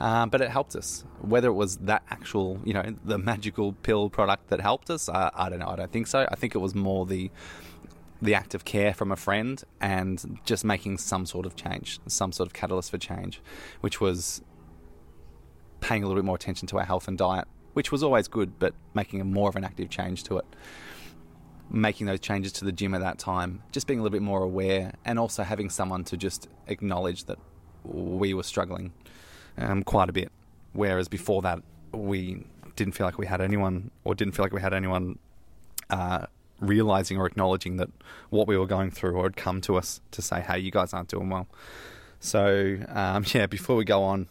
[0.00, 1.04] Um, but it helped us.
[1.20, 5.30] Whether it was that actual, you know, the magical pill product that helped us, uh,
[5.34, 5.68] I don't know.
[5.68, 6.26] I don't think so.
[6.30, 7.30] I think it was more the
[8.22, 12.32] the act of care from a friend and just making some sort of change, some
[12.32, 13.40] sort of catalyst for change,
[13.80, 14.42] which was
[15.80, 18.58] paying a little bit more attention to our health and diet, which was always good,
[18.58, 20.44] but making a more of an active change to it
[21.70, 24.42] making those changes to the gym at that time, just being a little bit more
[24.42, 27.38] aware, and also having someone to just acknowledge that
[27.84, 28.92] we were struggling
[29.56, 30.30] um, quite a bit.
[30.72, 32.44] Whereas before that, we
[32.76, 35.18] didn't feel like we had anyone, or didn't feel like we had anyone
[35.90, 36.26] uh,
[36.60, 37.88] realizing or acknowledging that
[38.30, 40.92] what we were going through, or had come to us to say, "Hey, you guys
[40.92, 41.46] aren't doing well."
[42.18, 44.28] So um, yeah, before we go on,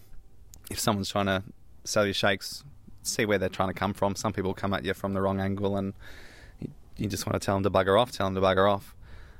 [0.69, 1.43] if someone's trying to
[1.83, 2.63] sell you shakes,
[3.03, 4.15] see where they're trying to come from.
[4.15, 5.93] Some people come at you from the wrong angle and
[6.99, 8.95] you just want to tell them to bugger off, tell them to bugger off.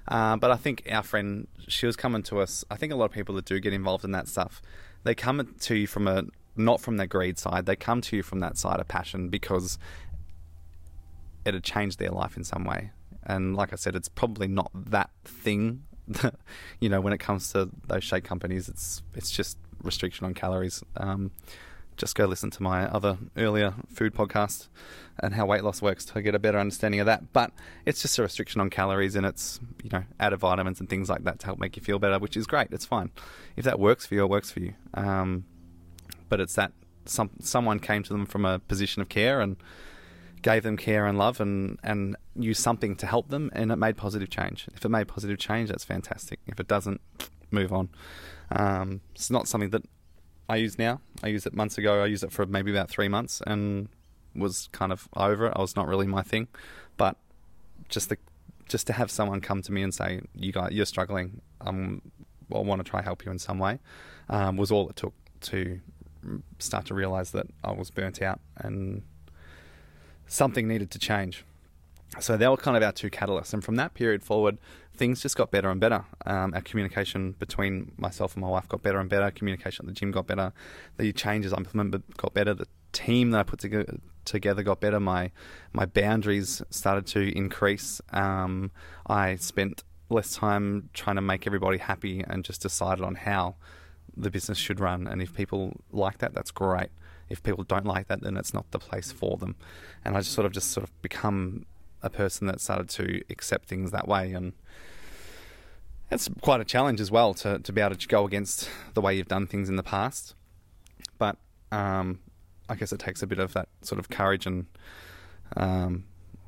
[0.08, 2.65] Uh, but I think our friend, she was coming to us.
[2.72, 4.62] I think a lot of people that do get involved in that stuff
[5.04, 6.24] they come to you from a
[6.56, 7.65] not from their greed side.
[7.65, 9.78] They come to you from that side of passion because
[11.45, 12.91] it had changed their life in some way.
[13.24, 15.84] And like I said, it's probably not that thing.
[16.08, 16.36] That,
[16.80, 20.84] you know, when it comes to those shake companies, it's it's just restriction on calories.
[20.98, 21.32] Um,
[22.00, 24.70] just go listen to my other earlier food podcast
[25.22, 27.34] and how weight loss works to get a better understanding of that.
[27.34, 27.52] But
[27.86, 31.26] it's just a restriction on calories and it's, you know, added vitamins and things like
[31.26, 32.70] that to help make you feel better, which is great.
[32.72, 33.12] It's fine.
[33.56, 34.74] If that works for you, it works for you.
[34.94, 35.46] Um,
[36.30, 36.72] but it's that
[37.06, 39.58] some someone came to them from a position of care and
[40.42, 43.98] gave them care and love and, and used something to help them and it made
[43.98, 44.68] positive change.
[44.74, 46.40] If it made positive change, that's fantastic.
[46.48, 47.02] If it doesn't,
[47.52, 47.90] move on.
[48.52, 49.84] Um, it's not something that
[50.50, 51.00] I use now.
[51.24, 52.02] I used it months ago.
[52.02, 53.88] I used it for maybe about three months and
[54.36, 55.54] was kind of over it.
[55.56, 56.48] I was not really my thing,
[56.98, 57.18] but
[57.88, 58.18] just the
[58.68, 61.42] just to have someone come to me and say, "You guys, you're struggling.
[61.62, 62.02] Um,
[62.54, 63.80] I want to try help you in some way,"
[64.28, 65.80] um, was all it took to
[66.58, 69.04] start to realize that I was burnt out and
[70.28, 71.46] something needed to change.
[72.19, 74.58] So they were kind of our two catalysts, and from that period forward,
[74.95, 76.06] things just got better and better.
[76.26, 79.30] Um, our communication between myself and my wife got better and better.
[79.32, 80.52] Communication at the gym got better.
[80.98, 82.54] The changes I implemented got better.
[82.54, 85.00] The team that I put together, together got better.
[85.00, 85.32] My
[85.72, 88.02] my boundaries started to increase.
[88.12, 88.72] Um,
[89.06, 93.56] I spent less time trying to make everybody happy and just decided on how
[94.17, 95.08] the business should run.
[95.08, 96.89] And if people like that, that's great.
[97.30, 99.56] If people don't like that, then it's not the place for them.
[100.04, 101.65] And I just sort of just sort of become
[102.02, 104.54] a person that started to accept things that way and
[106.12, 109.16] it's quite a challenge as well to, to be able to go against the way
[109.16, 110.34] you've done things in the past.
[111.18, 111.38] But
[111.72, 112.20] um,
[112.68, 114.66] I guess it takes a bit of that sort of courage and
[115.56, 116.06] um,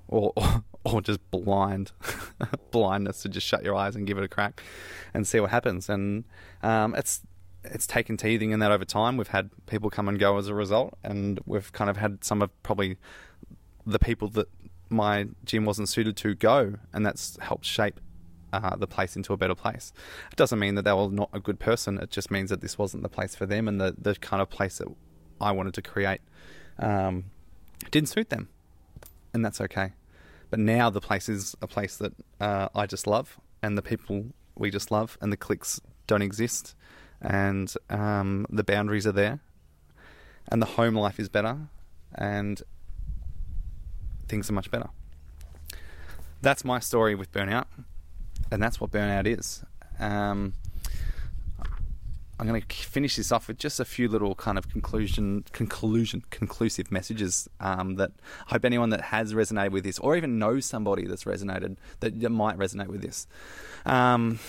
[0.07, 0.33] or,
[0.83, 1.91] or, just blind
[2.71, 4.61] blindness to just shut your eyes and give it a crack
[5.13, 5.89] and see what happens.
[5.89, 6.23] And
[6.63, 7.21] um, it's
[7.63, 9.17] it's taken teething in that over time.
[9.17, 12.41] We've had people come and go as a result, and we've kind of had some
[12.41, 12.97] of probably
[13.85, 14.47] the people that
[14.91, 17.99] my gym wasn't suited to go, and that's helped shape
[18.53, 19.93] uh, the place into a better place.
[20.31, 21.97] It doesn't mean that they were not a good person.
[21.97, 24.49] It just means that this wasn't the place for them, and the the kind of
[24.49, 24.87] place that
[25.39, 26.21] I wanted to create
[26.77, 27.25] um,
[27.89, 28.49] didn't suit them,
[29.33, 29.93] and that's okay.
[30.49, 34.25] But now the place is a place that uh, I just love, and the people
[34.57, 36.75] we just love, and the cliques don't exist,
[37.21, 39.39] and um, the boundaries are there,
[40.49, 41.57] and the home life is better,
[42.13, 42.61] and
[44.31, 44.89] things are much better.
[46.41, 47.65] That's my story with burnout
[48.51, 49.63] and that's what burnout is.
[49.99, 50.53] Um,
[52.39, 56.23] I'm going to finish this off with just a few little kind of conclusion, conclusion,
[56.31, 58.11] conclusive messages um, that
[58.47, 62.17] I hope anyone that has resonated with this, or even knows somebody that's resonated that,
[62.31, 63.27] might resonate with this.
[63.85, 64.39] Um,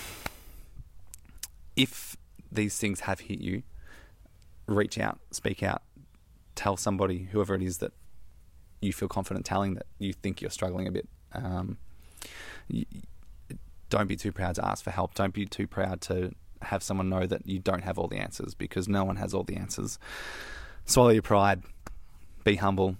[1.75, 2.17] if
[2.51, 3.61] these things have hit you,
[4.65, 5.83] reach out, speak out,
[6.55, 7.91] tell somebody, whoever it is that
[8.83, 11.07] you feel confident telling that you think you're struggling a bit.
[11.33, 11.77] Um,
[12.67, 12.85] you,
[13.89, 15.13] don't be too proud to ask for help.
[15.13, 18.53] Don't be too proud to have someone know that you don't have all the answers
[18.55, 19.99] because no one has all the answers.
[20.85, 21.61] Swallow your pride,
[22.43, 22.97] be humble,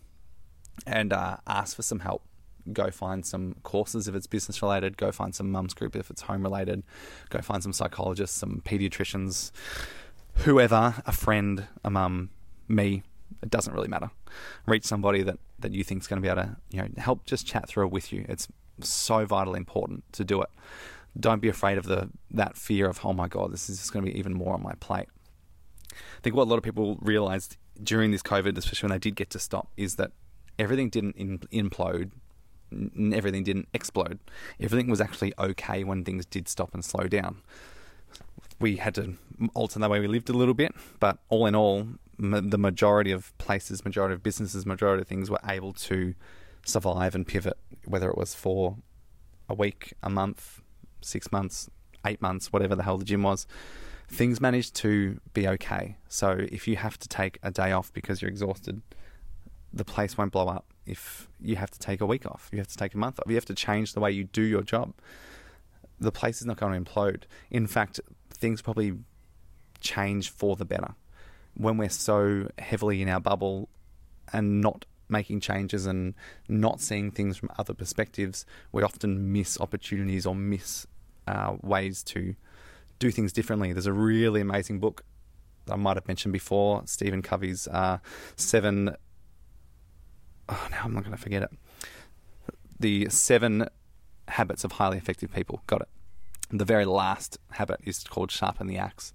[0.86, 2.24] and uh, ask for some help.
[2.72, 4.96] Go find some courses if it's business related.
[4.96, 6.84] Go find some mums group if it's home related.
[7.30, 9.52] Go find some psychologists, some pediatricians,
[10.36, 12.30] whoever, a friend, a mum,
[12.68, 13.04] me.
[13.42, 14.12] It doesn't really matter.
[14.66, 17.26] Reach somebody that, that you think is going to be able to you know help
[17.26, 18.26] just chat through it with you.
[18.30, 18.48] It's
[18.82, 20.50] so vitally important to do it.
[21.20, 24.06] Don't be afraid of the that fear of oh my god, this is just going
[24.06, 25.08] to be even more on my plate.
[25.92, 29.16] I think what a lot of people realized during this COVID, especially when they did
[29.16, 30.12] get to stop, is that
[30.60, 31.18] everything didn't
[31.52, 32.12] implode,
[33.14, 34.20] everything didn't explode.
[34.60, 37.42] Everything was actually okay when things did stop and slow down.
[38.60, 39.16] We had to
[39.54, 43.36] alter the way we lived a little bit, but all in all, the majority of
[43.38, 46.14] places, majority of businesses, majority of things were able to
[46.66, 48.78] survive and pivot, whether it was for
[49.50, 50.62] a week, a month,
[51.02, 51.70] six months,
[52.06, 53.48] eight months, whatever the hell the gym was,
[54.08, 55.98] things managed to be okay.
[56.08, 58.82] So if you have to take a day off because you're exhausted,
[59.72, 60.66] the place won't blow up.
[60.86, 63.26] If you have to take a week off, you have to take a month off,
[63.28, 64.94] you have to change the way you do your job,
[66.00, 67.24] the place is not going to implode.
[67.50, 68.94] In fact, things probably
[69.80, 70.96] change for the better.
[71.56, 73.70] When we're so heavily in our bubble
[74.32, 76.16] and not making changes and
[76.48, 80.88] not seeing things from other perspectives, we often miss opportunities or miss
[81.28, 82.36] uh, ways to
[83.00, 83.74] do things differently.
[83.74, 85.04] There's a really amazing book
[85.66, 88.00] that I might have mentioned before, Stephen Covey's uh,
[88.36, 88.96] Seven.
[90.50, 91.52] Oh, now I'm not going to forget it.
[92.80, 93.68] The Seven
[94.28, 95.62] Habits of Highly Effective People.
[95.68, 95.88] Got it.
[96.52, 99.14] The very last habit is called Sharpen the Axe.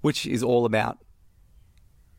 [0.00, 0.98] which is all about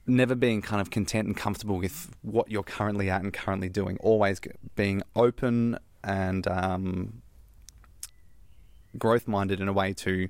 [0.08, 3.98] never being kind of content and comfortable with what you're currently at and currently doing.
[4.02, 4.42] Always
[4.76, 7.22] being open and um,
[8.98, 10.30] growth minded in a way to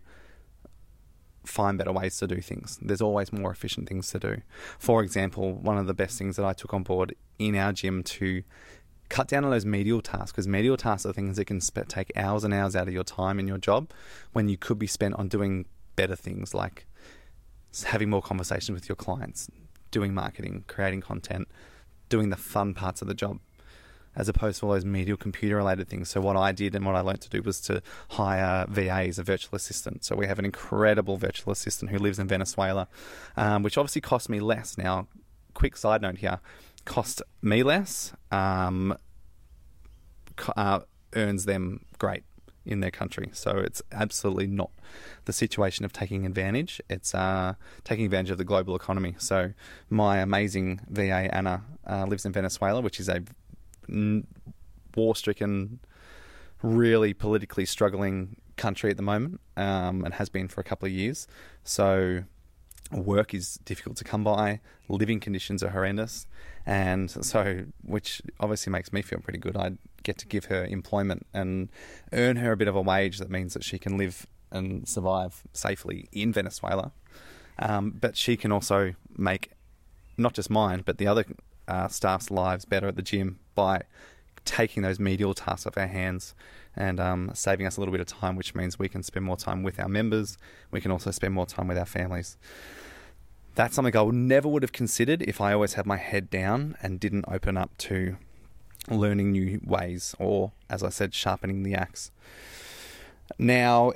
[1.46, 2.78] find better ways to do things.
[2.82, 4.42] There's always more efficient things to do.
[4.78, 8.04] For example, one of the best things that I took on board in our gym
[8.04, 8.44] to
[9.10, 12.12] cut down on those medial tasks because medial tasks are things that can sp- take
[12.16, 13.92] hours and hours out of your time in your job
[14.32, 15.66] when you could be spent on doing
[15.98, 16.86] better things like
[17.86, 19.50] having more conversations with your clients,
[19.92, 21.48] doing marketing, creating content,
[22.10, 23.40] doing the fun parts of the job
[24.16, 26.10] as opposed to all those medial computer related things.
[26.10, 29.24] So what I did and what I learned to do was to hire VAs, a
[29.24, 30.04] virtual assistant.
[30.04, 32.88] So we have an incredible virtual assistant who lives in Venezuela,
[33.38, 34.78] um, which obviously cost me less.
[34.78, 35.08] Now,
[35.54, 36.40] quick side note here,
[36.84, 38.98] cost me less, um,
[40.58, 40.80] uh,
[41.16, 42.24] earns them great
[42.66, 43.30] in their country.
[43.34, 44.72] So it's absolutely not
[45.26, 46.82] the situation of taking advantage.
[46.90, 49.16] It's uh, taking advantage of the global economy.
[49.18, 49.54] So
[49.90, 53.24] my amazing VA Anna uh, lives in Venezuela, which is a
[54.96, 55.80] war-stricken,
[56.62, 60.92] really politically struggling country at the moment, um, and has been for a couple of
[60.92, 61.28] years.
[61.64, 62.24] So
[62.92, 66.28] work is difficult to come by, living conditions are horrendous,
[66.66, 69.58] and so which obviously makes me feel pretty good.
[69.58, 69.72] I
[70.04, 71.70] get to give her employment and
[72.14, 75.44] earn her a bit of a wage that means that she can live and survive
[75.54, 76.92] safely in Venezuela.
[77.60, 79.52] Um, but she can also make
[80.18, 81.26] not just mine, but the other
[81.68, 83.84] uh, staff's lives better at the gym by
[84.46, 86.34] taking those medial tasks off our hands
[86.76, 89.38] and um, saving us a little bit of time, which means we can spend more
[89.38, 90.38] time with our members.
[90.72, 92.38] We can also spend more time with our families.
[93.56, 97.00] That's something I never would have considered if I always had my head down and
[97.00, 98.18] didn't open up to
[98.92, 102.12] learning new ways or, as I said, sharpening the axe.
[103.40, 103.94] Now,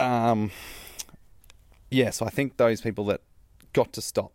[0.00, 0.50] um,
[1.90, 3.20] yeah, so I think those people that
[3.72, 4.32] got to stop,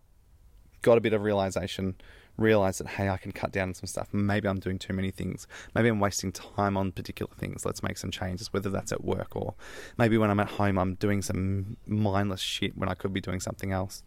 [0.82, 1.96] got a bit of realization,
[2.38, 4.14] realize that hey, I can cut down on some stuff.
[4.14, 5.48] Maybe I'm doing too many things.
[5.74, 7.66] Maybe I'm wasting time on particular things.
[7.66, 9.56] Let's make some changes, whether that's at work or
[9.98, 13.40] maybe when I'm at home, I'm doing some mindless shit when I could be doing
[13.40, 14.04] something else.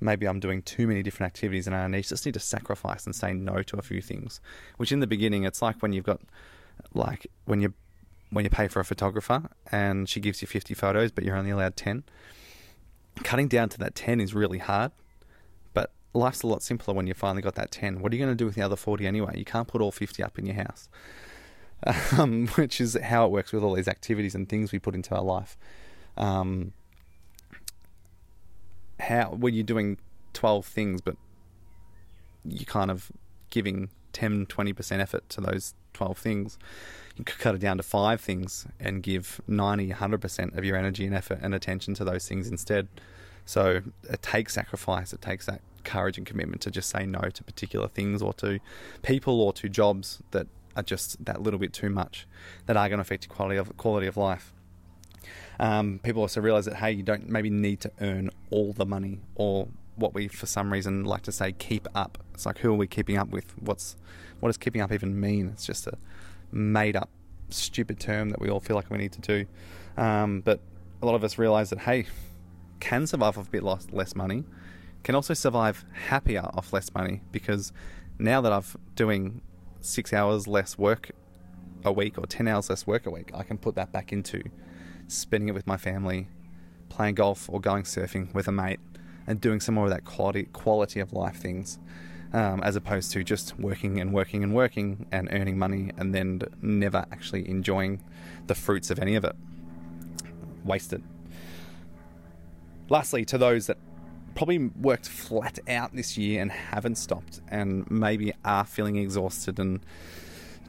[0.00, 3.14] Maybe I'm doing too many different activities and I need, just need to sacrifice and
[3.14, 4.40] say no to a few things.
[4.76, 6.20] Which in the beginning, it's like when you've got,
[6.94, 7.74] like when you
[8.30, 9.42] when you pay for a photographer
[9.72, 12.04] and she gives you 50 photos, but you're only allowed 10.
[13.24, 14.92] Cutting down to that 10 is really hard
[15.72, 18.00] but life's a lot simpler when you finally got that 10.
[18.00, 19.34] What are you going to do with the other 40 anyway?
[19.36, 20.88] You can't put all 50 up in your house,
[22.18, 25.14] um, which is how it works with all these activities and things we put into
[25.14, 25.56] our life.
[26.16, 26.72] Um,
[29.00, 29.98] how when you're doing
[30.34, 31.16] 12 things, but
[32.44, 33.10] you're kind of
[33.50, 36.58] giving 10, 20% effort to those 12 things,
[37.16, 41.06] you could cut it down to five things and give 90, 100% of your energy
[41.06, 42.88] and effort and attention to those things instead.
[43.44, 47.44] So it takes sacrifice, it takes that courage and commitment to just say no to
[47.44, 48.60] particular things or to
[49.02, 50.46] people or to jobs that
[50.76, 52.26] are just that little bit too much
[52.66, 54.52] that are going to affect your quality of quality of life.
[55.58, 59.20] Um, people also realize that hey, you don't maybe need to earn all the money
[59.34, 62.18] or what we for some reason like to say keep up.
[62.34, 63.54] It's like who are we keeping up with?
[63.58, 63.96] What's
[64.40, 65.48] what does keeping up even mean?
[65.48, 65.98] It's just a
[66.52, 67.10] made up
[67.50, 69.46] stupid term that we all feel like we need to do.
[69.96, 70.60] Um, but
[71.02, 72.06] a lot of us realize that hey,
[72.80, 74.44] can survive off a bit less money
[75.02, 77.72] can also survive happier off less money because
[78.18, 78.64] now that I'm
[78.94, 79.40] doing
[79.80, 81.10] six hours less work
[81.84, 84.42] a week or 10 hours less work a week, I can put that back into
[85.10, 86.28] spending it with my family,
[86.88, 88.80] playing golf or going surfing with a mate,
[89.26, 91.78] and doing some more of that quality, quality of life things.
[92.32, 96.40] Um, as opposed to just working and working and working and earning money and then
[96.62, 98.00] never actually enjoying
[98.46, 99.34] the fruits of any of it.
[100.64, 101.02] Wasted.
[102.88, 103.78] Lastly, to those that
[104.34, 109.80] probably worked flat out this year and haven't stopped and maybe are feeling exhausted and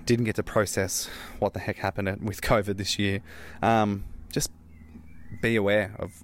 [0.06, 3.22] didn't get to process what the heck happened with COVID this year.
[3.62, 4.04] Um,
[5.42, 6.24] be aware of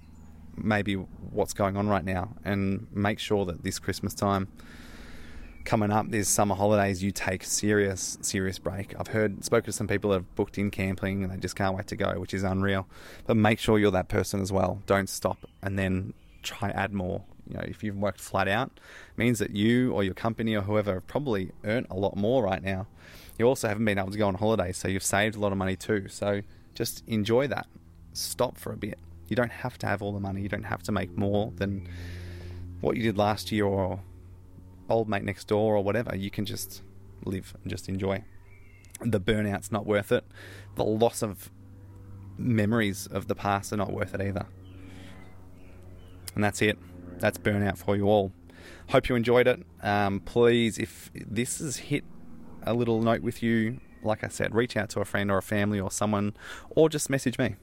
[0.56, 4.48] maybe what's going on right now and make sure that this Christmas time
[5.64, 8.98] coming up, there's summer holidays, you take serious, serious break.
[8.98, 11.76] I've heard, spoken to some people that have booked in camping and they just can't
[11.76, 12.88] wait to go, which is unreal.
[13.26, 14.82] But make sure you're that person as well.
[14.86, 17.22] Don't stop and then try add more.
[17.46, 18.80] You know, if you've worked flat out,
[19.16, 22.62] means that you or your company or whoever have probably earned a lot more right
[22.62, 22.86] now.
[23.38, 25.58] You also haven't been able to go on holiday, so you've saved a lot of
[25.58, 26.08] money too.
[26.08, 26.40] So
[26.74, 27.66] just enjoy that.
[28.18, 28.98] Stop for a bit.
[29.28, 30.42] You don't have to have all the money.
[30.42, 31.88] You don't have to make more than
[32.80, 34.00] what you did last year or
[34.88, 36.16] old mate next door or whatever.
[36.16, 36.82] You can just
[37.24, 38.24] live and just enjoy.
[39.00, 40.24] The burnout's not worth it.
[40.74, 41.50] The loss of
[42.36, 44.46] memories of the past are not worth it either.
[46.34, 46.78] And that's it.
[47.18, 48.32] That's burnout for you all.
[48.90, 49.64] Hope you enjoyed it.
[49.82, 52.04] Um, please, if this has hit
[52.62, 55.42] a little note with you, like I said, reach out to a friend or a
[55.42, 56.34] family or someone,
[56.70, 57.56] or just message me.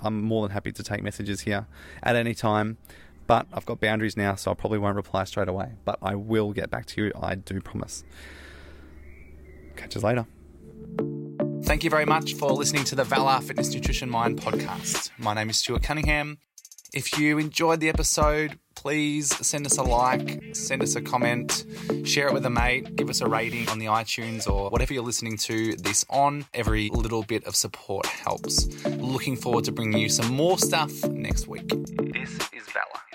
[0.00, 1.66] I'm more than happy to take messages here
[2.02, 2.78] at any time.
[3.26, 5.72] But I've got boundaries now, so I probably won't reply straight away.
[5.84, 8.04] But I will get back to you, I do promise.
[9.76, 10.26] Catch us later.
[11.62, 15.10] Thank you very much for listening to the Valor Fitness Nutrition Mind podcast.
[15.18, 16.38] My name is Stuart Cunningham.
[16.92, 21.64] If you enjoyed the episode, please send us a like, send us a comment,
[22.04, 25.02] share it with a mate, give us a rating on the iTunes or whatever you're
[25.02, 26.44] listening to this on.
[26.52, 28.66] Every little bit of support helps.
[28.84, 31.66] Looking forward to bringing you some more stuff next week.
[32.12, 33.11] This is Valor.